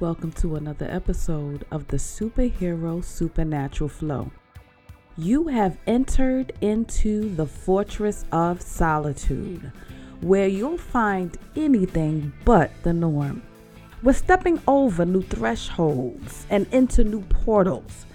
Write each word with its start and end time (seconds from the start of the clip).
Welcome 0.00 0.32
to 0.32 0.56
another 0.56 0.88
episode 0.90 1.66
of 1.70 1.86
the 1.88 1.98
Superhero 1.98 3.04
Supernatural 3.04 3.88
Flow. 3.88 4.30
You 5.16 5.48
have 5.48 5.76
entered 5.86 6.52
into 6.60 7.34
the 7.34 7.46
fortress 7.46 8.24
of 8.32 8.60
solitude, 8.60 9.70
where 10.20 10.48
you'll 10.48 10.78
find 10.78 11.36
anything 11.54 12.32
but 12.44 12.70
the 12.82 12.92
norm. 12.92 13.42
We're 14.02 14.14
stepping 14.14 14.60
over 14.66 15.04
new 15.04 15.22
thresholds 15.22 16.46
and 16.50 16.66
into 16.72 17.04
new 17.04 17.22
portals. 17.22 18.06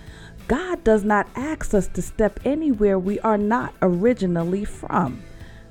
God 0.48 0.84
does 0.84 1.04
not 1.04 1.28
ask 1.36 1.74
us 1.74 1.88
to 1.90 2.02
step 2.02 2.40
anywhere 2.46 3.00
we 3.00 3.20
are 3.22 3.38
not 3.38 3.74
originally 3.82 4.66
from 4.66 5.22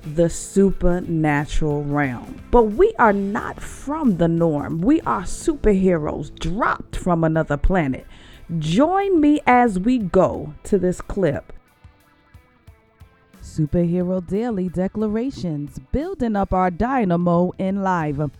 the 0.01 0.29
supernatural 0.29 1.83
realm. 1.83 2.41
But 2.51 2.63
we 2.63 2.93
are 2.99 3.13
not 3.13 3.61
from 3.61 4.17
the 4.17 4.27
norm. 4.27 4.81
We 4.81 5.01
are 5.01 5.23
superheroes 5.23 6.33
dropped 6.39 6.95
from 6.95 7.23
another 7.23 7.57
planet. 7.57 8.05
Join 8.57 9.21
me 9.21 9.39
as 9.45 9.79
we 9.79 9.99
go 9.99 10.53
to 10.63 10.79
this 10.79 11.01
clip. 11.01 11.53
Superhero 13.41 14.25
Daily 14.25 14.69
Declarations, 14.69 15.79
building 15.91 16.35
up 16.35 16.53
our 16.53 16.71
dynamo 16.71 17.51
in 17.57 17.83
live. 17.83 18.31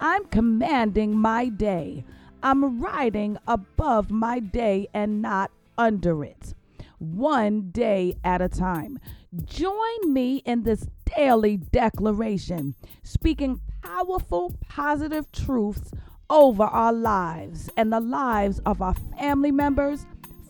I'm 0.00 0.24
commanding 0.26 1.16
my 1.16 1.48
day. 1.48 2.04
I'm 2.42 2.80
riding 2.80 3.36
above 3.46 4.10
my 4.10 4.38
day 4.38 4.88
and 4.94 5.20
not 5.20 5.50
under 5.76 6.24
it. 6.24 6.54
One 6.98 7.70
day 7.70 8.16
at 8.24 8.40
a 8.40 8.48
time. 8.48 8.98
Join 9.44 10.12
me 10.12 10.42
in 10.44 10.62
this 10.62 10.86
daily 11.16 11.58
declaration, 11.58 12.74
speaking 13.02 13.60
powerful, 13.82 14.56
positive 14.68 15.30
truths 15.32 15.92
over 16.28 16.64
our 16.64 16.92
lives 16.92 17.68
and 17.76 17.92
the 17.92 18.00
lives 18.00 18.60
of 18.66 18.80
our 18.80 18.94
family 19.18 19.50
members, 19.50 20.06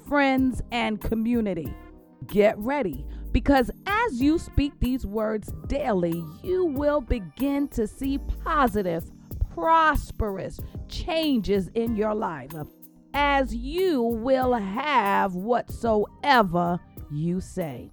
friends, 0.09 0.63
and 0.71 1.01
community. 1.01 1.73
Get 2.27 2.59
ready 2.59 3.05
because 3.33 3.71
as 3.87 4.21
you 4.21 4.39
speak 4.39 4.73
these 4.81 5.07
words 5.07 5.53
daily, 5.67 6.25
you 6.43 6.67
will 6.67 7.01
begin 7.01 7.69
to 7.69 7.87
see 7.87 8.19
positive, 8.45 9.05
prosperous 9.55 10.61
changes 10.89 11.69
in 11.75 11.97
your 11.97 12.15
life 12.15 12.53
as 13.15 13.55
you 13.55 14.03
will 14.03 14.53
have 14.53 15.35
whatsoever 15.35 16.79
you 17.11 17.41
say. 17.41 17.91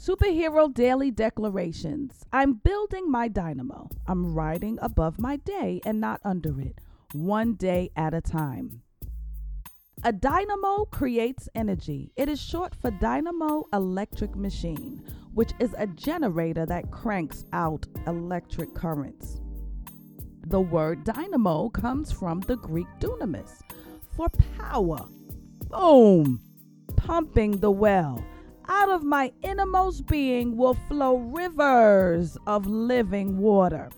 Superhero 0.00 0.72
Daily 0.72 1.10
Declarations. 1.10 2.24
I'm 2.32 2.54
building 2.54 3.10
my 3.10 3.28
dynamo. 3.28 3.90
I'm 4.06 4.32
riding 4.32 4.78
above 4.80 5.18
my 5.18 5.36
day 5.36 5.82
and 5.84 6.00
not 6.00 6.22
under 6.24 6.58
it, 6.58 6.78
one 7.12 7.52
day 7.52 7.90
at 7.96 8.14
a 8.14 8.22
time. 8.22 8.80
A 10.02 10.10
dynamo 10.10 10.86
creates 10.86 11.50
energy. 11.54 12.12
It 12.16 12.30
is 12.30 12.40
short 12.40 12.74
for 12.74 12.90
dynamo 12.90 13.66
electric 13.74 14.34
machine, 14.36 15.04
which 15.34 15.52
is 15.60 15.74
a 15.76 15.86
generator 15.86 16.64
that 16.64 16.90
cranks 16.90 17.44
out 17.52 17.84
electric 18.06 18.72
currents. 18.72 19.42
The 20.46 20.62
word 20.62 21.04
dynamo 21.04 21.68
comes 21.68 22.10
from 22.10 22.40
the 22.40 22.56
Greek 22.56 22.88
dunamis 23.00 23.60
for 24.16 24.30
power. 24.56 25.06
Boom! 25.68 26.40
Pumping 26.96 27.58
the 27.58 27.70
well 27.70 28.24
out 28.70 28.88
of 28.88 29.02
my 29.02 29.32
innermost 29.42 30.06
being 30.06 30.56
will 30.56 30.74
flow 30.74 31.16
rivers 31.16 32.38
of 32.46 32.66
living 32.66 33.36
water. 33.38 33.90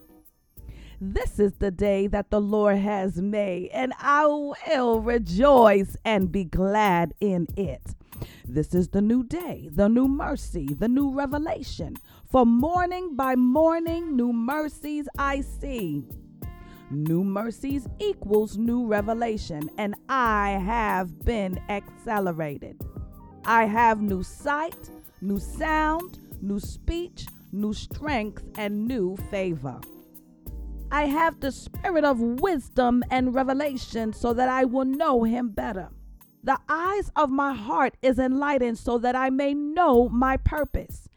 This 0.98 1.38
is 1.38 1.52
the 1.58 1.70
day 1.70 2.06
that 2.06 2.30
the 2.30 2.40
Lord 2.40 2.78
has 2.78 3.20
made, 3.20 3.68
and 3.74 3.92
I 3.98 4.26
will 4.26 5.00
rejoice 5.00 5.94
and 6.06 6.32
be 6.32 6.44
glad 6.44 7.12
in 7.20 7.48
it. 7.54 7.82
This 8.46 8.74
is 8.74 8.88
the 8.88 9.02
new 9.02 9.24
day, 9.24 9.68
the 9.70 9.88
new 9.88 10.08
mercy, 10.08 10.68
the 10.72 10.88
new 10.88 11.11
revelation. 11.11 11.96
For 12.30 12.46
morning 12.46 13.14
by 13.14 13.34
morning, 13.34 14.16
new 14.16 14.32
mercies 14.32 15.06
I 15.18 15.42
see. 15.42 16.08
New 16.90 17.24
mercies 17.24 17.86
equals 17.98 18.56
new 18.56 18.86
revelation, 18.86 19.68
and 19.77 19.96
I 20.08 20.61
have 20.64 21.24
been 21.24 21.61
accelerated. 21.68 22.80
I 23.45 23.64
have 23.64 24.01
new 24.01 24.23
sight, 24.23 24.91
new 25.20 25.41
sound, 25.41 26.19
new 26.41 26.61
speech, 26.61 27.27
new 27.51 27.73
strength, 27.73 28.45
and 28.57 28.86
new 28.86 29.17
favor. 29.30 29.80
I 30.92 31.07
have 31.07 31.41
the 31.41 31.51
spirit 31.51 32.05
of 32.05 32.20
wisdom 32.20 33.03
and 33.11 33.35
revelation 33.35 34.13
so 34.13 34.33
that 34.35 34.48
I 34.48 34.64
will 34.64 34.85
know 34.85 35.25
him 35.25 35.48
better. 35.48 35.89
The 36.45 36.58
eyes 36.69 37.11
of 37.17 37.30
my 37.30 37.53
heart 37.53 37.97
is 38.01 38.19
enlightened 38.19 38.79
so 38.79 38.98
that 38.98 39.17
I 39.17 39.30
may 39.30 39.55
know 39.55 40.09
my 40.09 40.36
purpose. 40.36 41.09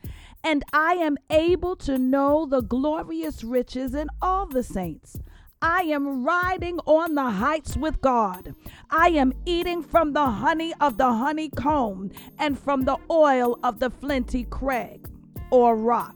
And 0.44 0.64
I 0.74 0.94
am 0.94 1.18
able 1.30 1.76
to 1.78 1.98
know 1.98 2.46
the 2.46 2.62
glorious 2.62 3.44
riches 3.44 3.94
in 3.94 4.08
all 4.22 4.46
the 4.48 4.64
saints. 4.64 5.18
I 5.62 5.82
am 5.84 6.24
riding 6.24 6.80
on 6.86 7.16
the 7.16 7.30
heights 7.30 7.78
with 7.78 8.02
God. 8.02 8.56
I 8.90 9.10
am 9.10 9.34
eating 9.46 9.82
from 9.82 10.14
the 10.14 10.26
honey 10.26 10.74
of 10.80 10.98
the 10.98 11.12
honeycomb 11.12 12.12
and 12.38 12.60
from 12.60 12.86
the 12.86 12.98
oil 13.10 13.58
of 13.64 13.80
the 13.80 13.90
flinty 13.90 14.44
crag 14.46 15.10
or 15.52 15.76
rock. 15.76 16.16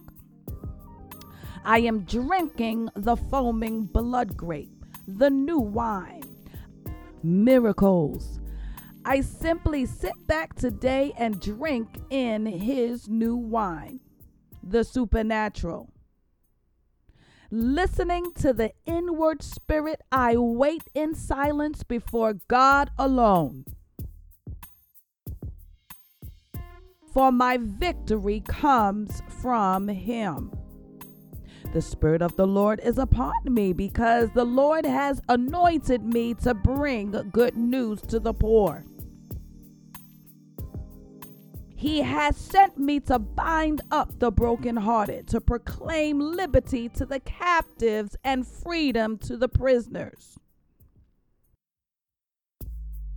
I 1.64 1.80
am 1.80 2.02
drinking 2.02 2.90
the 2.96 3.16
foaming 3.16 3.86
blood 3.86 4.36
grape, 4.38 4.86
the 5.08 5.30
new 5.30 5.60
wine. 5.60 6.24
Miracles. 7.24 8.40
I 9.06 9.22
simply 9.22 9.86
sit 9.86 10.14
back 10.28 10.56
today 10.56 11.14
and 11.18 11.40
drink 11.40 12.00
in 12.10 12.46
his 12.46 13.08
new 13.08 13.36
wine, 13.36 14.02
the 14.62 14.84
supernatural. 14.84 15.90
Listening 17.52 18.32
to 18.36 18.54
the 18.54 18.74
inward 18.86 19.42
spirit, 19.42 20.02
I 20.12 20.38
wait 20.38 20.84
in 20.94 21.16
silence 21.16 21.82
before 21.82 22.36
God 22.48 22.92
alone. 22.98 23.66
For 27.12 27.32
my 27.32 27.58
victory 27.58 28.42
comes 28.42 29.24
from 29.42 29.88
Him. 29.88 30.52
The 31.74 31.82
Spirit 31.82 32.22
of 32.22 32.36
the 32.36 32.46
Lord 32.46 32.80
is 32.84 33.00
upon 33.00 33.34
me 33.46 33.74
because 33.74 34.30
the 34.36 34.46
Lord 34.46 34.86
has 34.86 35.20
anointed 35.28 36.04
me 36.04 36.36
to 36.36 36.54
bring 36.54 37.12
good 37.32 37.58
news 37.58 38.02
to 38.04 38.20
the 38.20 38.34
poor. 38.34 38.86
He 41.80 42.02
has 42.02 42.36
sent 42.36 42.78
me 42.78 43.00
to 43.00 43.18
bind 43.18 43.80
up 43.90 44.20
the 44.20 44.34
brokenhearted, 44.34 45.30
to 45.30 45.40
proclaim 45.40 46.20
liberty 46.20 46.90
to 46.90 47.06
the 47.06 47.22
captives 47.22 48.18
and 48.22 48.46
freedom 48.46 49.18
to 49.20 49.38
the 49.38 49.48
prisoners, 49.48 50.38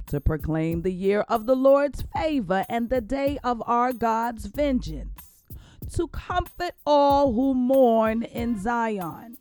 to 0.06 0.20
proclaim 0.20 0.82
the 0.82 0.92
year 0.92 1.22
of 1.22 1.46
the 1.46 1.56
Lord's 1.56 2.04
favor 2.16 2.64
and 2.68 2.88
the 2.88 3.00
day 3.00 3.36
of 3.42 3.60
our 3.66 3.92
God's 3.92 4.46
vengeance, 4.46 5.42
to 5.94 6.06
comfort 6.06 6.74
all 6.86 7.32
who 7.32 7.54
mourn 7.54 8.22
in 8.22 8.60
Zion. 8.60 9.38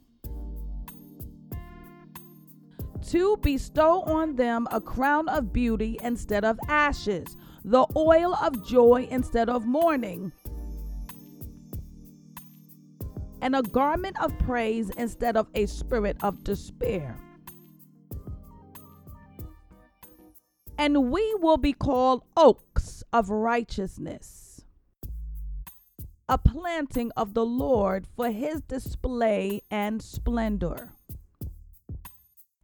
To 3.10 3.38
bestow 3.38 4.02
on 4.02 4.36
them 4.36 4.68
a 4.72 4.82
crown 4.82 5.30
of 5.30 5.54
beauty 5.54 6.00
instead 6.02 6.44
of 6.44 6.60
ashes 6.68 7.38
the 7.64 7.86
oil 7.96 8.34
of 8.36 8.66
joy 8.66 9.08
instead 9.12 9.50
of 9.50 9.66
mourning, 9.66 10.32
and 13.42 13.56
a 13.56 13.62
garment 13.62 14.22
of 14.22 14.38
praise 14.40 14.90
instead 14.92 15.36
of 15.36 15.48
a 15.56 15.66
spirit 15.66 16.18
of 16.22 16.44
despair. 16.44 17.18
And 20.78 21.12
we 21.12 21.36
will 21.36 21.58
be 21.58 21.74
called 21.74 22.24
oaks 22.36 23.04
of 23.14 23.30
righteousness, 23.30 24.66
a 26.28 26.38
planting 26.38 27.12
of 27.16 27.34
the 27.34 27.46
Lord 27.46 28.08
for 28.16 28.32
his 28.32 28.62
display 28.62 29.62
and 29.70 30.02
splendor 30.02 30.92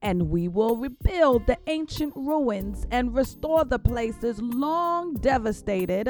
and 0.01 0.29
we 0.29 0.47
will 0.47 0.77
rebuild 0.77 1.47
the 1.47 1.57
ancient 1.67 2.13
ruins 2.15 2.85
and 2.91 3.15
restore 3.15 3.65
the 3.65 3.79
places 3.79 4.39
long 4.41 5.15
devastated, 5.15 6.07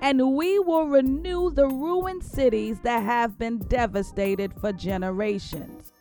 and 0.00 0.34
we 0.34 0.58
will 0.58 0.86
renew 0.86 1.50
the 1.50 1.66
ruined 1.66 2.22
cities 2.22 2.80
that 2.80 3.02
have 3.02 3.38
been 3.38 3.58
devastated 3.58 4.52
for 4.60 4.72
generations. 4.72 5.92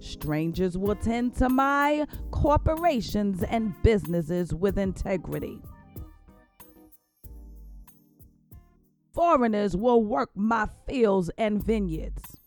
Strangers 0.00 0.76
will 0.76 0.96
tend 0.96 1.36
to 1.36 1.48
my 1.48 2.06
corporations 2.32 3.42
and 3.44 3.74
businesses 3.82 4.52
with 4.52 4.78
integrity. 4.78 5.62
Foreigners 9.14 9.76
will 9.76 10.02
work 10.02 10.30
my 10.34 10.68
fields 10.86 11.30
and 11.38 11.62
vineyards 11.62 12.37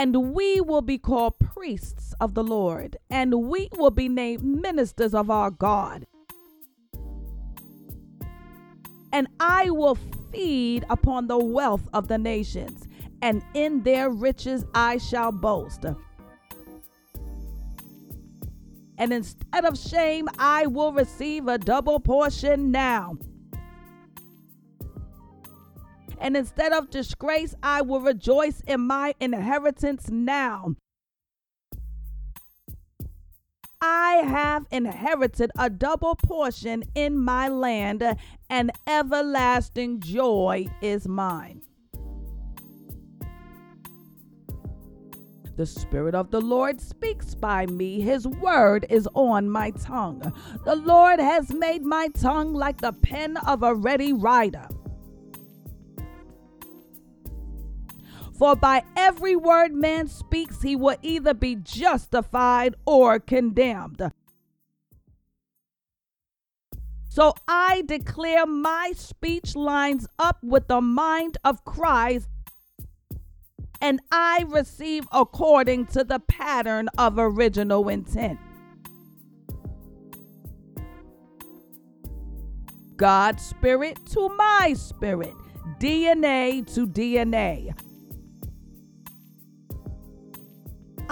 and 0.00 0.32
we 0.32 0.62
will 0.62 0.80
be 0.80 0.96
called 0.96 1.38
priests 1.38 2.14
of 2.22 2.32
the 2.32 2.42
Lord, 2.42 2.96
and 3.10 3.34
we 3.34 3.68
will 3.76 3.90
be 3.90 4.08
named 4.08 4.42
ministers 4.42 5.12
of 5.12 5.30
our 5.30 5.50
God. 5.50 6.06
And 9.12 9.28
I 9.40 9.68
will 9.68 9.98
feed 10.32 10.86
upon 10.88 11.26
the 11.26 11.36
wealth 11.36 11.86
of 11.92 12.08
the 12.08 12.16
nations, 12.16 12.88
and 13.20 13.42
in 13.52 13.82
their 13.82 14.08
riches 14.08 14.64
I 14.74 14.96
shall 14.96 15.32
boast. 15.32 15.84
And 18.96 19.12
instead 19.12 19.66
of 19.66 19.78
shame, 19.78 20.30
I 20.38 20.66
will 20.66 20.94
receive 20.94 21.46
a 21.46 21.58
double 21.58 22.00
portion 22.00 22.70
now. 22.70 23.18
And 26.20 26.36
instead 26.36 26.72
of 26.72 26.90
disgrace, 26.90 27.54
I 27.62 27.80
will 27.80 28.00
rejoice 28.00 28.60
in 28.66 28.82
my 28.82 29.14
inheritance 29.20 30.10
now. 30.10 30.76
I 33.80 34.22
have 34.26 34.66
inherited 34.70 35.50
a 35.58 35.70
double 35.70 36.14
portion 36.14 36.84
in 36.94 37.16
my 37.16 37.48
land, 37.48 38.04
and 38.50 38.70
everlasting 38.86 40.00
joy 40.00 40.66
is 40.82 41.08
mine. 41.08 41.62
The 45.56 45.64
Spirit 45.64 46.14
of 46.14 46.30
the 46.30 46.40
Lord 46.40 46.80
speaks 46.80 47.34
by 47.34 47.66
me. 47.66 48.00
His 48.02 48.26
word 48.26 48.84
is 48.90 49.08
on 49.14 49.48
my 49.48 49.70
tongue. 49.70 50.32
The 50.64 50.76
Lord 50.76 51.18
has 51.18 51.50
made 51.50 51.82
my 51.82 52.08
tongue 52.08 52.52
like 52.52 52.80
the 52.80 52.92
pen 52.92 53.38
of 53.38 53.62
a 53.62 53.74
ready 53.74 54.12
writer. 54.12 54.68
For 58.40 58.56
by 58.56 58.84
every 58.96 59.36
word 59.36 59.74
man 59.74 60.08
speaks, 60.08 60.62
he 60.62 60.74
will 60.74 60.96
either 61.02 61.34
be 61.34 61.56
justified 61.56 62.74
or 62.86 63.18
condemned. 63.18 64.00
So 67.10 67.34
I 67.46 67.82
declare 67.84 68.46
my 68.46 68.92
speech 68.96 69.54
lines 69.54 70.06
up 70.18 70.38
with 70.42 70.68
the 70.68 70.80
mind 70.80 71.36
of 71.44 71.66
Christ, 71.66 72.30
and 73.78 74.00
I 74.10 74.46
receive 74.48 75.06
according 75.12 75.88
to 75.88 76.02
the 76.02 76.20
pattern 76.20 76.88
of 76.96 77.18
original 77.18 77.90
intent. 77.90 78.38
God's 82.96 83.44
spirit 83.44 83.98
to 84.12 84.30
my 84.30 84.72
spirit, 84.78 85.34
DNA 85.78 86.64
to 86.74 86.86
DNA. 86.86 87.74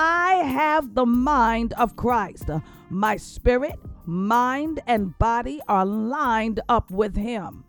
I 0.00 0.34
have 0.34 0.94
the 0.94 1.06
mind 1.06 1.72
of 1.72 1.96
Christ. 1.96 2.48
My 2.88 3.16
spirit, 3.16 3.80
mind, 4.06 4.78
and 4.86 5.18
body 5.18 5.60
are 5.66 5.84
lined 5.84 6.60
up 6.68 6.92
with 6.92 7.16
Him. 7.16 7.64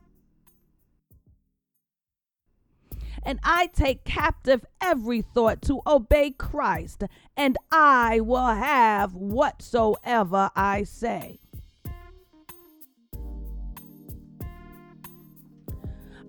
And 3.23 3.39
I 3.43 3.71
take 3.73 4.03
captive 4.03 4.63
every 4.79 5.23
thought 5.23 5.63
to 5.63 5.81
obey 5.87 6.29
Christ, 6.29 7.03
and 7.35 7.57
I 7.71 8.19
will 8.19 8.45
have 8.45 9.15
whatsoever 9.15 10.51
I 10.55 10.83
say. 10.83 11.39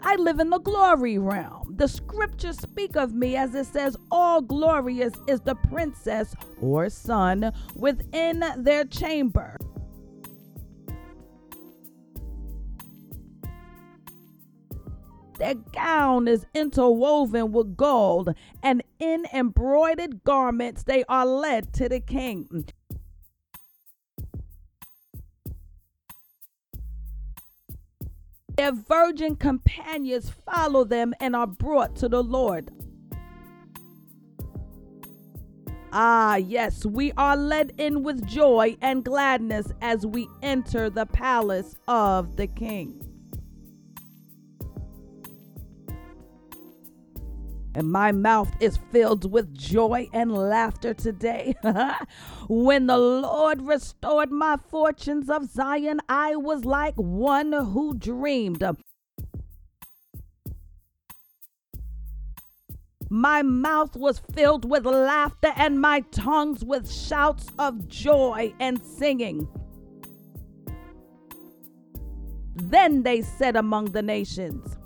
I 0.03 0.17
live 0.17 0.41
in 0.41 0.49
the 0.49 0.61
glory 0.61 1.19
realm. 1.19 1.60
The 1.81 1.89
scriptures 1.89 2.59
speak 2.59 2.95
of 2.95 3.15
me 3.15 3.37
as 3.37 3.55
it 3.55 3.65
says, 3.65 3.97
All 4.11 4.43
glorious 4.43 5.15
is 5.27 5.41
the 5.41 5.55
princess 5.55 6.35
or 6.61 6.91
son 6.91 7.55
within 7.75 8.45
their 8.59 8.85
chamber. 8.85 9.57
Their 15.39 15.55
gown 15.55 16.29
is 16.29 16.45
interwoven 16.53 17.51
with 17.51 17.79
gold, 17.79 18.35
and 18.63 18.83
in 18.99 19.25
embroidered 19.33 20.23
garments 20.23 20.83
they 20.83 21.03
are 21.05 21.25
led 21.25 21.73
to 21.73 21.89
the 21.89 22.01
king. 22.01 22.67
Their 28.61 28.73
virgin 28.73 29.37
companions 29.37 30.31
follow 30.45 30.85
them 30.85 31.15
and 31.19 31.35
are 31.35 31.47
brought 31.47 31.97
to 31.97 32.11
the 32.11 32.23
Lord. 32.23 32.71
Ah, 35.95 36.37
yes, 36.37 36.85
we 36.85 37.11
are 37.13 37.39
led 37.39 37.73
in 37.79 38.03
with 38.03 38.27
joy 38.27 38.77
and 38.83 39.03
gladness 39.03 39.73
as 39.81 40.05
we 40.05 40.29
enter 40.43 40.91
the 40.91 41.07
palace 41.07 41.75
of 41.89 42.37
the 42.37 42.49
King. 42.49 43.10
And 47.75 47.91
my 47.91 48.13
mouth 48.13 48.51
is 48.61 48.79
filled 48.91 49.31
with 49.31 49.55
joy 49.55 50.09
and 50.13 50.33
laughter 50.33 50.93
today. 50.95 51.55
when 52.49 52.87
the 52.87 52.99
Lord 52.99 53.63
restored 53.63 54.31
my 54.31 54.57
fortunes 54.57 55.31
of 55.31 55.51
Zion, 55.51 56.01
I 56.09 56.37
was 56.37 56.65
like 56.65 56.95
one 56.97 57.53
who 57.53 57.95
dreamed. 57.95 58.65
My 63.09 63.43
mouth 63.43 63.97
was 63.97 64.21
filled 64.35 64.69
with 64.71 64.87
laughter 64.87 65.53
and 65.57 65.81
my 65.81 66.01
tongues 66.13 66.65
with 66.65 66.91
shouts 66.91 67.47
of 67.59 67.89
joy 67.89 68.55
and 68.61 68.81
singing. 68.83 69.49
Then 72.55 73.03
they 73.03 73.23
said 73.23 73.57
among 73.57 73.87
the 73.87 74.03
nations, 74.03 74.77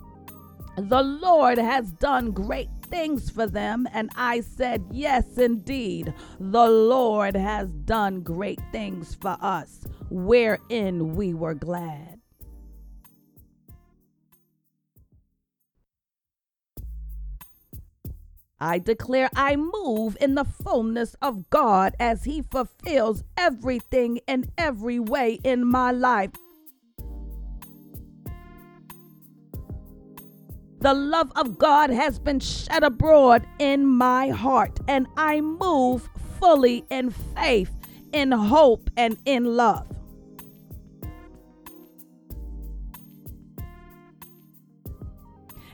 The 0.76 1.03
Lord 1.03 1.59
has 1.59 1.93
done 1.93 2.32
great 2.32 2.69
things 2.88 3.31
for 3.31 3.47
them. 3.47 3.87
And 3.93 4.11
I 4.17 4.41
said, 4.41 4.85
Yes, 4.91 5.38
indeed, 5.38 6.12
the 6.41 6.67
Lord 6.67 7.37
has 7.37 7.69
done 7.69 8.23
great 8.23 8.61
things 8.73 9.15
for 9.15 9.37
us, 9.41 9.87
wherein 10.11 11.15
we 11.15 11.32
were 11.35 11.55
glad. 11.55 12.21
I 18.61 18.79
declare 18.79 19.29
I 19.37 19.56
move 19.56 20.17
in 20.20 20.37
the 20.37 20.44
fullness 20.44 21.15
of 21.20 21.51
God 21.51 21.94
as 22.01 22.25
He 22.25 22.43
fulfills 22.43 23.22
everything 23.37 24.20
in 24.27 24.51
every 24.56 24.98
way 24.98 25.39
in 25.44 25.67
my 25.67 25.93
life. 25.93 26.31
The 30.84 30.93
love 30.93 31.32
of 31.34 31.56
God 31.56 31.88
has 31.88 32.19
been 32.19 32.41
shed 32.41 32.84
abroad 32.84 33.46
in 33.58 33.86
my 33.86 34.29
heart, 34.29 34.81
and 34.86 35.06
I 35.17 35.41
move 35.41 36.10
fully 36.38 36.84
in 36.91 37.08
faith, 37.08 37.70
in 38.12 38.31
hope, 38.32 38.91
and 38.94 39.17
in 39.24 39.56
love. 39.56 39.86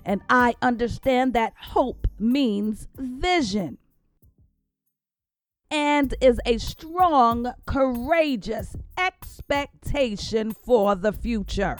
And 0.05 0.21
I 0.31 0.55
understand 0.62 1.33
that 1.33 1.55
hope 1.59 2.07
means 2.21 2.87
vision 2.97 3.79
and 5.73 6.14
is 6.21 6.40
a 6.47 6.59
strong, 6.59 7.52
courageous 7.67 8.76
expectation 8.97 10.52
for 10.52 10.95
the 10.95 11.12
future. 11.12 11.79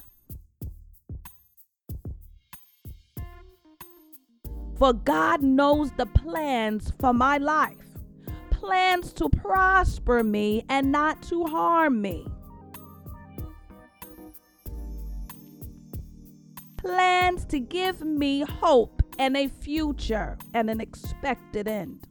For 4.81 4.95
God 4.95 5.43
knows 5.43 5.93
the 5.93 6.07
plans 6.07 6.93
for 6.99 7.13
my 7.13 7.37
life 7.37 7.77
plans 8.51 9.13
to 9.15 9.29
prosper 9.29 10.23
me 10.23 10.65
and 10.69 10.93
not 10.93 11.23
to 11.23 11.45
harm 11.45 12.01
me. 12.01 12.27
Plans 16.77 17.45
to 17.47 17.59
give 17.59 18.03
me 18.03 18.41
hope 18.43 19.03
and 19.19 19.37
a 19.37 19.49
future 19.49 20.39
and 20.55 20.71
an 20.71 20.81
expected 20.81 21.69
end. 21.69 22.07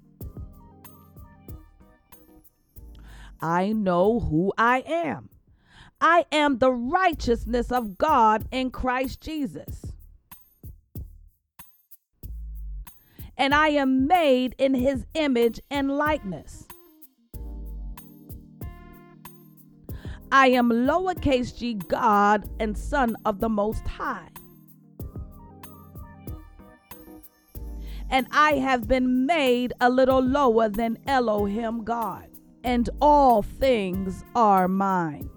I 3.42 3.72
know 3.72 4.20
who 4.20 4.54
I 4.58 4.84
am. 4.86 5.30
I 6.02 6.26
am 6.32 6.58
the 6.60 6.72
righteousness 6.72 7.72
of 7.72 7.98
God 7.98 8.46
in 8.52 8.70
Christ 8.70 9.22
Jesus. 9.22 9.89
And 13.40 13.56
I 13.56 13.70
am 13.70 14.06
made 14.06 14.54
in 14.60 14.76
his 14.76 15.06
image 15.16 15.60
and 15.72 15.90
likeness. 15.90 16.68
I 20.32 20.50
am 20.50 20.70
lowercase 20.70 21.58
g 21.58 21.74
God 21.74 22.48
and 22.60 22.78
Son 22.78 23.16
of 23.26 23.40
the 23.40 23.50
Most 23.50 23.88
High. 23.88 24.30
and 28.10 28.28
I 28.32 28.54
have 28.54 28.88
been 28.88 29.26
made 29.26 29.74
a 29.80 29.90
little 29.90 30.22
lower 30.22 30.68
than 30.68 30.98
Elohim 31.06 31.84
God, 31.84 32.28
and 32.64 32.90
all 33.02 33.42
things 33.42 34.24
are 34.36 34.68
mine. 34.68 35.30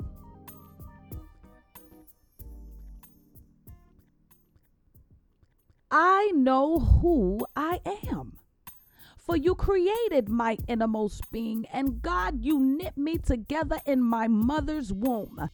I 5.94 6.32
know 6.34 6.78
who 6.78 7.46
I 7.54 7.80
am. 8.10 8.38
For 9.18 9.36
you 9.36 9.54
created 9.54 10.26
my 10.26 10.56
innermost 10.66 11.30
being, 11.30 11.66
and 11.70 12.00
God, 12.00 12.42
you 12.42 12.58
knit 12.58 12.96
me 12.96 13.18
together 13.18 13.78
in 13.84 14.00
my 14.00 14.26
mother's 14.26 14.90
womb. 14.90 15.50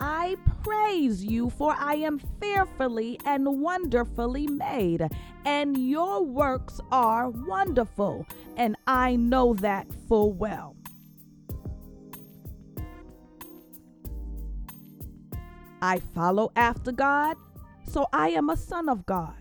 I 0.00 0.36
praise 0.62 1.22
you, 1.22 1.50
for 1.50 1.74
I 1.78 1.96
am 1.96 2.20
fearfully 2.40 3.20
and 3.26 3.60
wonderfully 3.60 4.46
made, 4.46 5.06
and 5.44 5.76
your 5.76 6.24
works 6.24 6.80
are 6.90 7.28
wonderful, 7.28 8.26
and 8.56 8.76
I 8.86 9.16
know 9.16 9.52
that 9.54 9.86
full 10.08 10.32
well. 10.32 10.74
I 15.82 16.00
follow 16.14 16.50
after 16.56 16.92
God 16.92 17.36
so 17.88 18.06
I 18.12 18.28
am 18.30 18.50
a 18.50 18.56
son 18.56 18.88
of 18.88 19.06
God. 19.06 19.34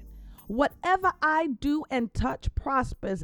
Whatever 0.47 1.11
I 1.21 1.47
do 1.59 1.83
and 1.89 2.13
touch 2.13 2.53
prospers. 2.55 3.23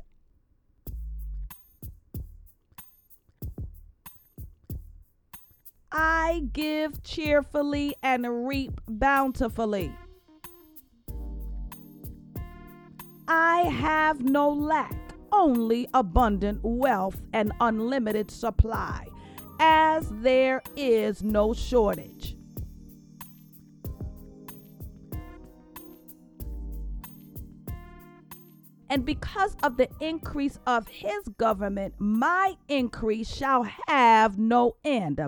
I 5.92 6.44
give 6.52 7.04
cheerfully 7.04 7.96
and 8.04 8.48
reap 8.48 8.82
bountifully. 8.88 9.96
I 13.28 13.62
have 13.62 14.22
no 14.22 14.50
lack, 14.50 15.14
only 15.32 15.88
abundant 15.94 16.60
wealth 16.64 17.22
and 17.32 17.54
unlimited 17.62 18.32
supply, 18.32 19.08
as 19.60 20.10
there 20.10 20.62
is 20.76 21.24
no 21.24 21.54
shortage. 21.54 22.36
And 28.94 29.08
because 29.08 29.56
of 29.64 29.78
the 29.78 29.90
increase 30.00 30.60
of 30.68 30.88
his 30.88 31.28
government, 31.40 31.96
my 31.98 32.58
increase 32.68 33.28
shall 33.28 33.66
have 33.88 34.38
no 34.38 34.76
end. 34.86 35.20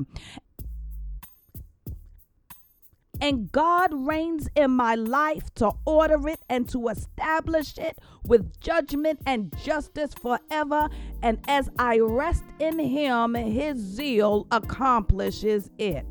And 3.20 3.52
God 3.52 3.90
reigns 3.92 4.48
in 4.56 4.70
my 4.70 4.94
life 4.94 5.52
to 5.56 5.72
order 5.84 6.28
it 6.28 6.42
and 6.48 6.70
to 6.70 6.90
establish 6.90 7.76
it 7.80 7.98
with 8.24 8.60
judgment 8.60 9.22
and 9.26 9.52
justice 9.64 10.14
forever. 10.14 10.88
And 11.24 11.40
as 11.48 11.72
I 11.80 11.98
rest 11.98 12.44
in 12.60 12.78
Him, 12.78 13.34
His 13.34 13.80
zeal 13.80 14.46
accomplishes 14.52 15.72
it. 15.80 16.06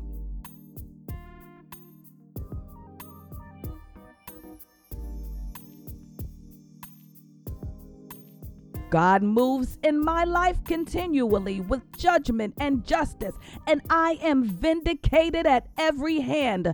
God 8.95 9.23
moves 9.23 9.77
in 9.83 10.01
my 10.01 10.23
life 10.23 10.63
continually 10.63 11.59
with 11.59 11.81
judgment 11.97 12.53
and 12.57 12.87
justice, 12.87 13.35
and 13.67 13.81
I 13.89 14.17
am 14.21 14.45
vindicated 14.45 15.45
at 15.45 15.67
every 15.77 16.21
hand. 16.21 16.73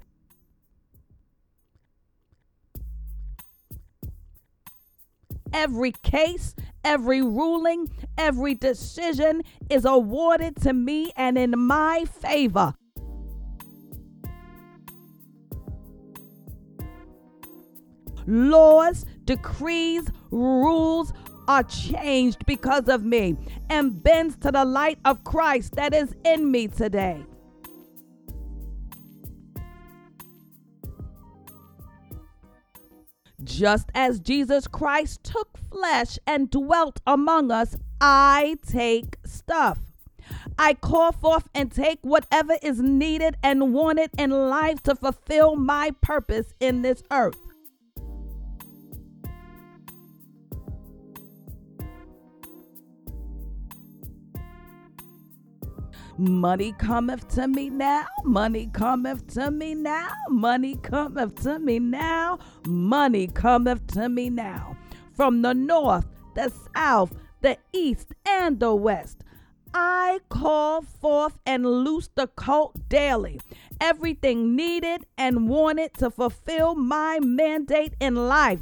Every 5.52 5.94
case, 6.04 6.54
every 6.84 7.24
ruling, 7.24 7.90
every 8.20 8.54
decision 8.54 9.42
is 9.72 9.84
awarded 9.84 10.58
to 10.58 10.74
me 10.74 11.12
and 11.16 11.40
in 11.40 11.56
my 11.58 12.06
favor. 12.06 12.76
Laws, 18.28 19.08
decrees, 19.26 20.06
rules, 20.30 21.14
are 21.48 21.64
changed 21.64 22.46
because 22.46 22.88
of 22.88 23.04
me 23.04 23.36
and 23.70 24.04
bends 24.04 24.38
to 24.38 24.52
the 24.52 24.66
light 24.66 25.00
of 25.06 25.24
Christ 25.24 25.76
that 25.76 25.94
is 25.94 26.16
in 26.24 26.52
me 26.52 26.68
today. 26.68 27.24
Just 33.44 33.90
as 33.96 34.20
Jesus 34.20 34.68
Christ 34.68 35.24
took 35.24 35.58
flesh 35.72 36.20
and 36.28 36.50
dwelt 36.50 37.00
among 37.08 37.52
us, 37.52 37.76
I 38.00 38.58
take 38.66 39.18
stuff. 39.26 39.80
I 40.58 40.76
call 40.76 41.12
forth 41.12 41.48
and 41.56 41.72
take 41.72 42.00
whatever 42.02 42.58
is 42.62 42.80
needed 42.80 43.38
and 43.44 43.74
wanted 43.74 44.12
in 44.18 44.30
life 44.30 44.84
to 44.84 44.96
fulfill 44.96 45.56
my 45.56 45.92
purpose 46.02 46.54
in 46.60 46.84
this 46.84 47.04
earth. 47.12 47.51
Money 56.22 56.72
cometh 56.74 57.28
to 57.30 57.48
me 57.48 57.72
now, 57.72 58.06
money 58.24 58.70
cometh 58.74 59.26
to 59.34 59.50
me 59.50 59.74
now, 59.74 60.08
money 60.30 60.76
cometh 60.76 61.42
to 61.42 61.58
me 61.58 61.80
now, 61.80 62.38
money 62.68 63.26
cometh 63.26 63.88
to 63.88 64.08
me 64.08 64.30
now. 64.30 64.78
From 65.16 65.42
the 65.42 65.56
north, 65.56 66.06
the 66.36 66.54
south, 66.76 67.12
the 67.42 67.58
east, 67.74 68.14
and 68.24 68.60
the 68.60 68.76
west. 68.76 69.24
I 69.74 70.20
call 70.30 70.84
forth 70.84 71.40
and 71.48 71.66
loose 71.66 72.12
the 72.14 72.28
colt 72.28 72.78
daily. 72.88 73.42
Everything 73.80 74.56
needed 74.56 75.08
and 75.18 75.50
wanted 75.50 75.96
to 75.96 76.12
fulfill 76.12 76.76
my 76.76 77.18
mandate 77.20 77.96
in 78.00 78.28
life. 78.28 78.62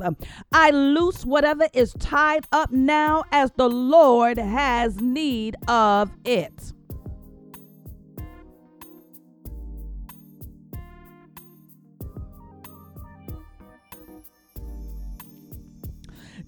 I 0.53 0.69
loose 0.69 1.25
whatever 1.25 1.67
is 1.73 1.91
tied 1.99 2.45
up 2.53 2.71
now 2.71 3.25
as 3.33 3.51
the 3.57 3.69
Lord 3.69 4.37
has 4.37 5.01
need 5.01 5.57
of 5.67 6.11
it. 6.23 6.71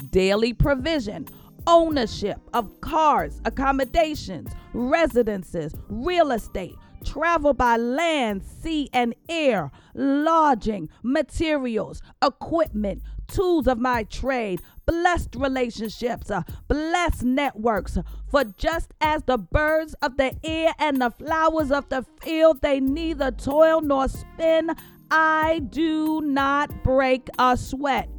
Daily 0.09 0.53
provision, 0.53 1.27
ownership 1.67 2.39
of 2.53 2.81
cars, 2.81 3.41
accommodations, 3.45 4.51
residences, 4.73 5.73
real 5.89 6.31
estate, 6.31 6.75
travel 7.05 7.53
by 7.53 7.77
land, 7.77 8.43
sea, 8.43 8.89
and 8.93 9.15
air, 9.29 9.71
lodging, 9.93 10.89
materials, 11.03 12.01
equipment, 12.23 13.01
tools 13.27 13.67
of 13.67 13.79
my 13.79 14.03
trade, 14.03 14.61
blessed 14.85 15.35
relationships, 15.35 16.29
uh, 16.29 16.43
blessed 16.67 17.23
networks. 17.23 17.97
For 18.29 18.43
just 18.43 18.93
as 18.99 19.23
the 19.23 19.37
birds 19.37 19.95
of 20.01 20.17
the 20.17 20.33
air 20.43 20.73
and 20.79 21.01
the 21.01 21.11
flowers 21.11 21.71
of 21.71 21.89
the 21.89 22.05
field, 22.21 22.61
they 22.61 22.79
neither 22.79 23.31
toil 23.31 23.81
nor 23.81 24.07
spin, 24.07 24.71
I 25.09 25.59
do 25.59 26.21
not 26.21 26.83
break 26.83 27.29
a 27.37 27.57
sweat 27.57 28.09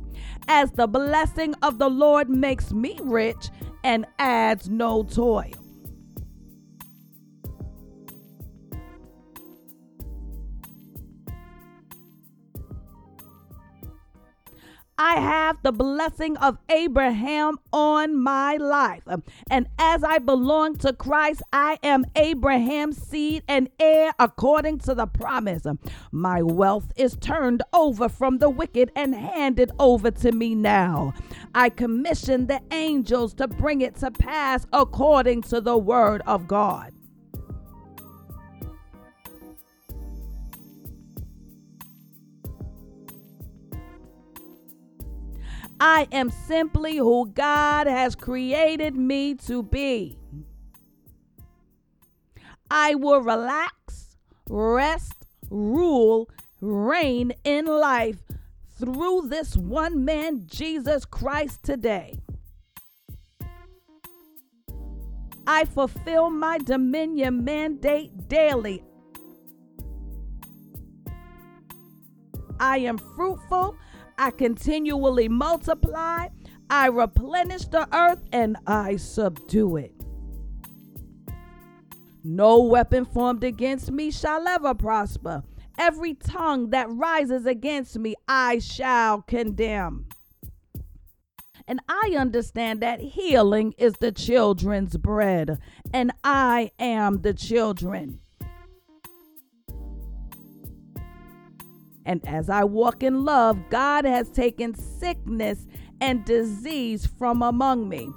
as 0.49 0.71
the 0.73 0.87
blessing 0.87 1.55
of 1.63 1.79
the 1.79 1.89
Lord 1.89 2.29
makes 2.29 2.73
me 2.73 2.99
rich 3.03 3.51
and 3.85 4.07
adds 4.19 4.69
no 4.69 5.03
toil. 5.03 5.62
I 15.05 15.17
have 15.17 15.61
the 15.65 15.73
blessing 15.73 16.37
of 16.37 16.59
Abraham 16.69 17.59
on 17.73 18.17
my 18.17 18.57
life. 18.57 19.03
And 19.51 19.67
as 19.77 20.05
I 20.05 20.19
belong 20.19 20.77
to 20.77 20.93
Christ, 20.93 21.43
I 21.53 21.81
am 21.83 22.05
Abraham's 22.15 23.03
seed 23.03 23.43
and 23.49 23.69
heir 23.81 24.13
according 24.21 24.79
to 24.79 24.95
the 24.95 25.07
promise. 25.07 25.67
My 26.13 26.41
wealth 26.41 26.93
is 26.97 27.17
turned 27.17 27.65
over 27.73 28.09
from 28.09 28.39
the 28.39 28.49
wicked 28.49 28.93
and 28.95 29.13
handed 29.13 29.73
over 29.81 30.13
to 30.13 30.31
me 30.31 30.55
now. 30.55 31.15
I 31.53 31.71
commission 31.71 32.47
the 32.47 32.61
angels 32.71 33.35
to 33.35 33.49
bring 33.49 33.81
it 33.81 33.97
to 33.97 34.13
pass 34.13 34.69
according 34.73 35.43
to 35.43 35.61
the 35.61 35.77
word 35.77 36.23
of 36.29 36.47
God. 36.47 36.93
I 45.85 46.07
am 46.13 46.31
simply 46.31 46.99
who 46.99 47.27
God 47.27 47.89
has 47.89 48.15
created 48.15 48.95
me 48.95 49.35
to 49.47 49.65
be. 49.65 50.17
I 52.71 52.95
will 52.95 53.21
relax, 53.21 54.15
rest, 54.49 55.27
rule, 55.51 56.31
reign 56.61 57.33
in 57.43 57.67
life 57.67 58.23
through 58.79 59.23
this 59.27 59.57
one 59.57 60.05
man, 60.05 60.45
Jesus 60.47 61.05
Christ, 61.05 61.65
today. 61.65 62.15
I 65.49 65.65
fulfill 65.65 66.31
my 66.31 66.59
dominion 66.59 67.43
mandate 67.43 68.29
daily. 68.29 68.85
I 72.61 72.79
am 72.79 72.99
fruitful. 72.99 73.77
I 74.19 74.31
continually 74.31 75.29
multiply. 75.29 76.29
I 76.71 76.89
replenish 76.89 77.67
the 77.67 77.89
earth 77.95 78.23
and 78.33 78.57
I 78.67 78.97
subdue 78.97 79.77
it. 79.77 79.93
No 82.25 82.63
weapon 82.63 83.05
formed 83.05 83.45
against 83.45 83.91
me 83.91 84.11
shall 84.11 84.47
ever 84.47 84.75
prosper. 84.75 85.43
Every 85.79 86.15
tongue 86.15 86.71
that 86.71 86.91
rises 86.91 87.47
against 87.47 87.99
me, 87.99 88.15
I 88.29 88.59
shall 88.59 89.23
condemn. 89.23 90.07
And 91.67 91.81
I 91.89 92.15
understand 92.19 92.81
that 92.83 93.01
healing 93.01 93.75
is 93.79 93.95
the 93.95 94.13
children's 94.13 94.97
bread, 94.97 95.59
and 95.93 96.13
I 96.25 96.73
am 96.79 97.23
the 97.23 97.35
children. 97.35 98.22
And 102.05 102.27
as 102.27 102.51
I 102.51 102.65
walk 102.65 103.03
in 103.03 103.25
love, 103.25 103.59
God 103.71 104.05
has 104.05 104.29
taken 104.31 104.75
sickness 104.75 105.67
and 106.01 106.25
disease 106.25 107.07
from 107.07 107.43
among 107.43 107.89
me. 107.89 108.11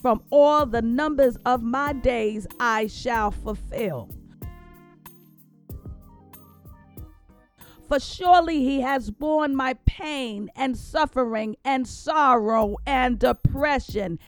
From 0.00 0.22
all 0.30 0.66
the 0.66 0.82
numbers 0.82 1.36
of 1.44 1.62
my 1.62 1.92
days, 1.92 2.46
I 2.60 2.86
shall 2.86 3.30
fulfill. 3.30 4.10
For 7.88 8.00
surely 8.00 8.64
he 8.64 8.80
has 8.80 9.10
borne 9.10 9.54
my 9.54 9.74
pain 9.84 10.50
and 10.56 10.76
suffering 10.76 11.56
and 11.64 11.86
sorrow 11.86 12.76
and 12.86 13.18
depression. 13.18 14.18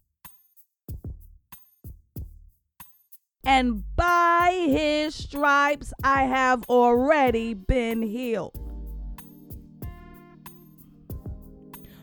And 3.44 3.84
by 3.96 4.66
his 4.68 5.14
stripes 5.14 5.92
I 6.02 6.24
have 6.24 6.64
already 6.68 7.54
been 7.54 8.02
healed. 8.02 8.58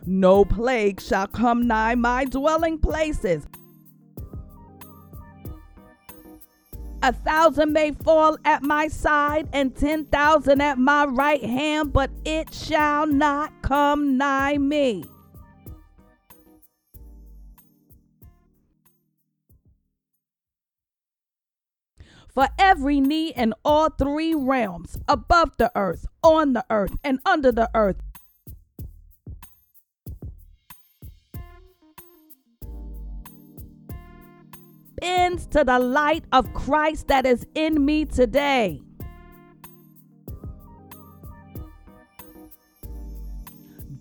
No 0.06 0.46
plague 0.46 1.02
shall 1.02 1.28
come 1.28 1.68
nigh 1.68 1.96
my 1.96 2.26
dwelling 2.26 2.78
places. 2.78 3.48
A 7.02 7.14
thousand 7.14 7.74
may 7.74 7.92
fall 7.92 8.38
at 8.46 8.64
my 8.64 8.88
side 8.88 9.48
and 9.54 9.76
ten 9.76 10.06
thousand 10.06 10.62
at 10.62 10.80
my 10.80 11.06
right 11.06 11.44
hand, 11.44 11.94
but 11.94 12.10
it 12.24 12.54
shall 12.54 13.06
not 13.06 13.52
come 13.62 14.18
nigh 14.18 14.58
me. 14.58 15.04
For 22.36 22.50
every 22.60 23.00
knee 23.00 23.30
in 23.30 23.54
all 23.64 23.90
three 23.90 24.36
realms, 24.36 24.98
above 25.08 25.56
the 25.58 25.72
earth, 25.74 26.06
on 26.22 26.52
the 26.52 26.66
earth, 26.70 26.98
and 27.02 27.20
under 27.26 27.50
the 27.50 27.70
earth, 27.74 27.96
bends 35.00 35.48
to 35.48 35.64
the 35.64 35.80
light 35.80 36.26
of 36.34 36.54
Christ 36.54 37.08
that 37.08 37.26
is 37.26 37.48
in 37.56 37.86
me 37.86 38.04
today. 38.04 38.82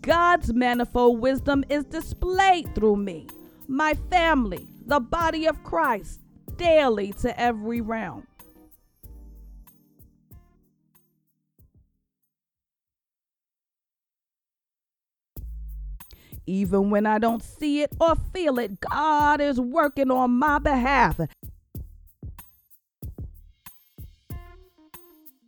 God's 0.00 0.52
manifold 0.52 1.20
wisdom 1.20 1.64
is 1.68 1.84
displayed 1.84 2.74
through 2.74 2.96
me, 2.96 3.28
my 3.68 3.94
family, 4.11 4.66
the 4.87 4.98
body 4.98 5.46
of 5.46 5.62
Christ, 5.62 6.23
daily 6.56 7.12
to 7.12 7.38
every 7.40 7.80
realm. 7.80 8.26
Even 16.46 16.90
when 16.90 17.06
I 17.06 17.18
don't 17.18 17.42
see 17.42 17.82
it 17.82 17.92
or 17.98 18.16
feel 18.32 18.58
it, 18.58 18.78
God 18.80 19.40
is 19.40 19.58
working 19.58 20.10
on 20.10 20.32
my 20.32 20.58
behalf. 20.58 21.18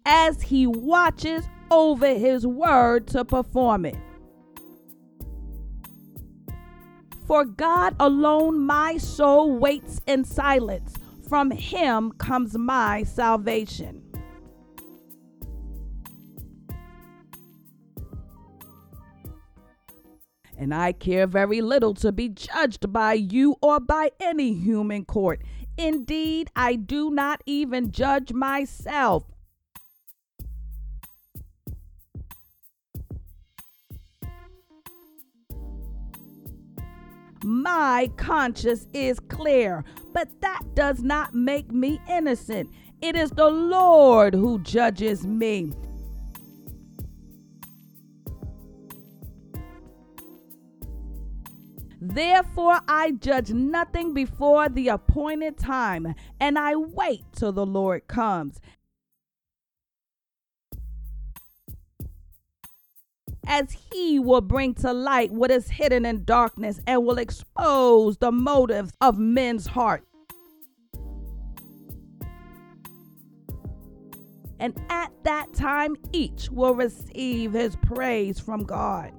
As 0.07 0.41
He 0.41 0.67
watches 0.67 1.45
over 1.71 2.15
His 2.15 2.47
word 2.47 3.07
to 3.09 3.25
perform 3.25 3.85
it. 3.85 3.97
For 7.27 7.45
God 7.45 7.97
alone 7.99 8.65
my 8.65 8.99
soul 8.99 9.59
waits 9.59 10.01
in 10.07 10.25
silence. 10.25 10.95
From 11.29 11.51
Him 11.51 12.13
comes 12.13 12.57
my 12.57 13.03
salvation. 13.03 14.03
and 20.59 20.75
I 20.75 20.93
care 20.93 21.27
very 21.27 21.61
little 21.61 21.93
to 21.95 22.13
be 22.13 22.31
judged 22.31 22.91
by 22.93 23.13
you 23.13 23.57
or 23.61 23.79
by 23.79 24.11
any 24.19 24.55
human 24.55 25.05
court. 25.05 25.43
Indeed, 25.77 26.51
I 26.57 26.77
do 26.77 27.11
not 27.11 27.43
even 27.45 27.91
judge 27.91 28.33
myself. 28.33 29.25
My 37.47 38.11
conscience 38.17 38.89
is 38.93 39.21
clear, 39.21 39.85
but 40.13 40.29
that 40.41 40.63
does 40.75 41.01
not 41.05 41.33
make 41.33 41.71
me 41.71 42.01
innocent. 42.11 42.69
It 43.01 43.15
is 43.15 43.31
the 43.31 43.49
Lord 43.49 44.35
who 44.35 44.59
judges 44.59 45.25
me. 45.25 45.73
Therefore, 52.01 52.81
I 52.89 53.13
judge 53.13 53.51
nothing 53.51 54.13
before 54.13 54.69
the 54.69 54.89
appointed 54.89 55.57
time, 55.57 56.17
and 56.41 56.59
I 56.59 56.75
wait 56.75 57.23
till 57.31 57.53
the 57.53 57.65
Lord 57.65 58.09
comes. 58.09 58.59
As 63.47 63.77
he 63.93 64.19
will 64.19 64.41
bring 64.41 64.75
to 64.75 64.93
light 64.93 65.33
what 65.33 65.51
is 65.51 65.69
hidden 65.69 66.05
in 66.05 66.25
darkness 66.25 66.81
and 66.87 67.05
will 67.05 67.19
expose 67.19 68.19
the 68.19 68.33
motives 68.33 68.93
of 69.01 69.19
men's 69.19 69.67
heart. 69.67 70.05
And 74.59 74.81
at 74.89 75.13
that 75.25 75.53
time, 75.53 75.97
each 76.13 76.51
will 76.51 76.75
receive 76.75 77.53
his 77.53 77.77
praise 77.77 78.41
from 78.41 78.65
God. 78.65 79.13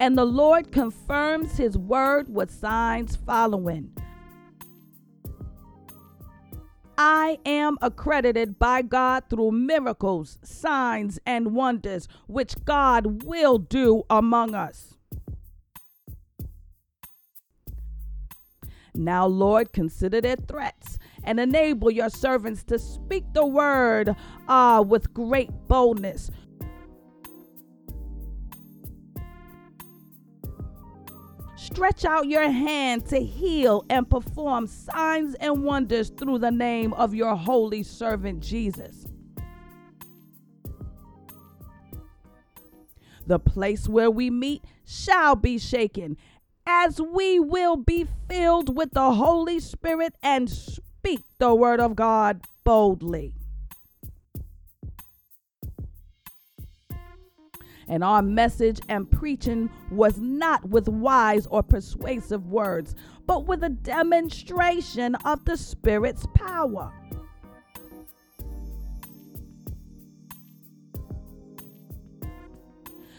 and 0.00 0.16
the 0.16 0.24
Lord 0.24 0.72
confirms 0.72 1.58
his 1.58 1.76
word 1.76 2.34
with 2.34 2.50
signs 2.50 3.16
following. 3.16 3.92
I 7.02 7.38
am 7.46 7.78
accredited 7.80 8.58
by 8.58 8.82
God 8.82 9.24
through 9.30 9.52
miracles, 9.52 10.38
signs, 10.42 11.18
and 11.24 11.54
wonders, 11.54 12.06
which 12.26 12.62
God 12.66 13.22
will 13.24 13.56
do 13.56 14.02
among 14.10 14.54
us. 14.54 14.98
Now, 18.94 19.26
Lord, 19.26 19.72
consider 19.72 20.20
their 20.20 20.36
threats 20.36 20.98
and 21.24 21.40
enable 21.40 21.90
your 21.90 22.10
servants 22.10 22.64
to 22.64 22.78
speak 22.78 23.24
the 23.32 23.46
word 23.46 24.14
uh, 24.46 24.84
with 24.86 25.14
great 25.14 25.48
boldness. 25.68 26.30
Stretch 31.72 32.04
out 32.04 32.26
your 32.26 32.50
hand 32.50 33.06
to 33.06 33.20
heal 33.20 33.84
and 33.88 34.10
perform 34.10 34.66
signs 34.66 35.34
and 35.36 35.62
wonders 35.62 36.10
through 36.10 36.38
the 36.38 36.50
name 36.50 36.92
of 36.94 37.14
your 37.14 37.36
holy 37.36 37.84
servant 37.84 38.40
Jesus. 38.40 39.04
The 43.26 43.38
place 43.38 43.88
where 43.88 44.10
we 44.10 44.30
meet 44.30 44.64
shall 44.84 45.36
be 45.36 45.58
shaken, 45.58 46.16
as 46.66 47.00
we 47.00 47.38
will 47.38 47.76
be 47.76 48.06
filled 48.28 48.76
with 48.76 48.90
the 48.92 49.14
Holy 49.14 49.60
Spirit 49.60 50.14
and 50.22 50.50
speak 50.50 51.20
the 51.38 51.54
word 51.54 51.78
of 51.78 51.94
God 51.94 52.40
boldly. 52.64 53.32
and 57.90 58.04
our 58.04 58.22
message 58.22 58.80
and 58.88 59.10
preaching 59.10 59.68
was 59.90 60.18
not 60.18 60.66
with 60.70 60.88
wise 60.88 61.46
or 61.48 61.62
persuasive 61.62 62.46
words, 62.46 62.94
but 63.26 63.46
with 63.46 63.62
a 63.64 63.68
demonstration 63.68 65.16
of 65.16 65.44
the 65.44 65.58
Spirit's 65.58 66.24
power. 66.34 66.92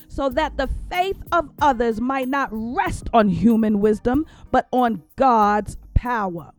so 0.08 0.28
that 0.28 0.58
the 0.58 0.68
faith 0.90 1.24
of 1.32 1.50
others 1.62 2.02
might 2.02 2.28
not 2.28 2.50
rest 2.52 3.10
on 3.14 3.30
human 3.30 3.80
wisdom, 3.80 4.26
but 4.52 4.68
on 4.74 5.02
God's 5.16 5.78
power. 5.94 6.52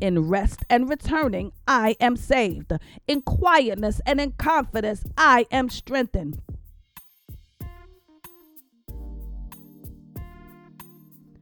In 0.00 0.28
rest 0.28 0.64
and 0.70 0.88
returning, 0.88 1.52
I 1.68 1.94
am 2.00 2.16
saved. 2.16 2.72
In 3.06 3.20
quietness 3.20 4.00
and 4.06 4.20
in 4.20 4.32
confidence, 4.32 5.04
I 5.18 5.46
am 5.50 5.68
strengthened. 5.68 6.40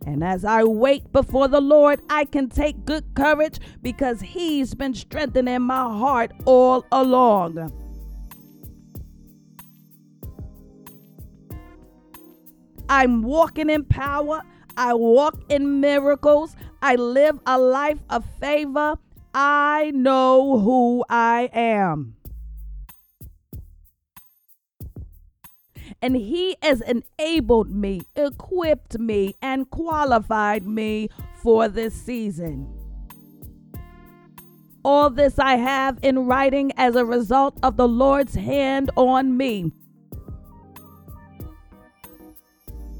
And 0.05 0.25
as 0.25 0.45
I 0.45 0.65
wait 0.65 1.13
before 1.13 1.49
the 1.49 1.61
Lord, 1.61 2.01
I 2.09 2.25
can 2.25 2.49
take 2.49 2.85
good 2.85 3.15
courage 3.15 3.61
because 3.83 4.23
He's 4.23 4.75
been 4.75 4.95
strengthening 4.95 5.63
my 5.63 5.83
heart 5.83 6.33
all 6.47 6.85
along. 6.91 7.71
I'm 12.89 13.23
walking 13.23 13.69
in 13.69 13.85
power. 13.85 14.43
I 14.79 14.95
walk 14.95 15.43
in 15.51 15.81
miracles. 15.81 16.57
I 16.81 16.95
live 16.95 17.41
a 17.47 17.59
life 17.59 18.03
of 18.09 18.25
favor. 18.41 18.99
I 19.35 19.93
know 19.95 20.59
who 20.59 21.05
I 21.09 21.51
am. 21.53 22.19
and 26.01 26.17
He 26.17 26.57
has 26.63 26.81
enabled 26.81 27.71
me, 27.71 28.03
equipped 28.17 28.99
me, 28.99 29.35
and 29.43 29.69
qualified 29.71 30.67
me 30.67 31.09
for 31.43 31.69
this 31.69 31.95
season. 31.95 32.73
All 34.85 35.11
this 35.11 35.39
I 35.39 35.57
have 35.57 35.99
in 36.03 36.27
writing 36.27 36.73
as 36.77 36.95
a 36.95 37.05
result 37.05 37.59
of 37.63 37.77
the 37.77 37.89
Lord's 37.89 38.35
hand 38.35 38.91
on 38.97 39.37
me. 39.37 39.73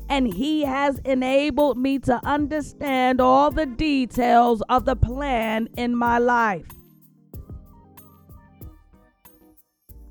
And 0.09 0.33
He 0.33 0.63
has 0.65 0.99
enabled 1.01 1.79
me 1.79 1.99
to 2.01 2.21
understand 2.25 3.21
all 3.21 3.51
the 3.51 3.67
details 3.67 4.63
of 4.69 4.85
the 4.85 4.97
plan 4.97 5.69
in 5.77 5.95
my 5.95 6.19
life. 6.19 6.67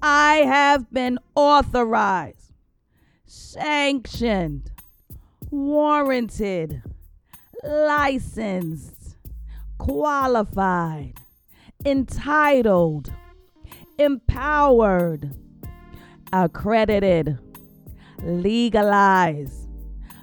I 0.02 0.38
have 0.46 0.92
been 0.92 1.18
authorized 1.36 2.48
sanctioned, 3.28 4.72
warranted, 5.52 6.82
licensed, 7.64 9.18
qualified, 9.78 11.14
entitled, 11.86 13.12
empowered, 13.98 15.36
accredited, 16.32 17.38
legalized, 18.24 19.67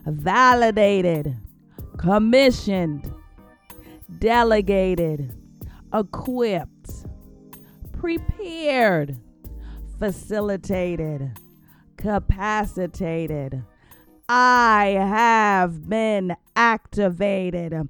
validated, 0.06 1.36
commissioned, 1.96 3.12
delegated, 4.18 5.34
equipped, 5.92 7.06
prepared, 7.92 9.16
facilitated 9.98 11.32
capacitated. 12.04 13.64
I 14.28 14.96
have 14.98 15.88
been 15.88 16.36
activated. 16.54 17.88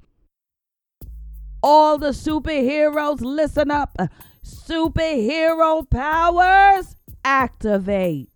All 1.62 1.98
the 1.98 2.11
superheroes, 2.11 3.20
listen 3.20 3.72
up. 3.72 3.96
Superhero 4.44 5.90
powers, 5.90 6.94
activate. 7.24 8.29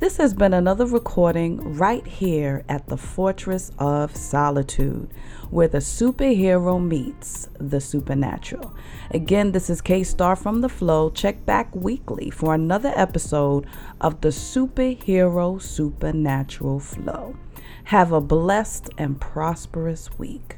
This 0.00 0.16
has 0.16 0.34
been 0.34 0.52
another 0.52 0.86
recording 0.86 1.76
right 1.76 2.04
here 2.04 2.64
at 2.68 2.88
the 2.88 2.96
Fortress 2.96 3.70
of 3.78 4.16
Solitude, 4.16 5.08
where 5.50 5.68
the 5.68 5.78
superhero 5.78 6.84
meets 6.84 7.48
the 7.60 7.80
supernatural. 7.80 8.74
Again, 9.12 9.52
this 9.52 9.70
is 9.70 9.80
K 9.80 10.02
Star 10.02 10.34
from 10.34 10.62
The 10.62 10.68
Flow. 10.68 11.10
Check 11.10 11.46
back 11.46 11.72
weekly 11.76 12.28
for 12.28 12.54
another 12.54 12.92
episode 12.96 13.68
of 14.00 14.20
the 14.20 14.30
Superhero 14.30 15.62
Supernatural 15.62 16.80
Flow. 16.80 17.36
Have 17.84 18.10
a 18.10 18.20
blessed 18.20 18.90
and 18.98 19.20
prosperous 19.20 20.18
week. 20.18 20.56